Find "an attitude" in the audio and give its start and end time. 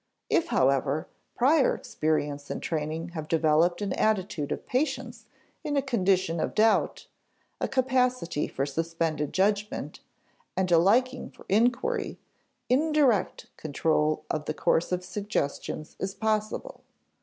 3.83-4.51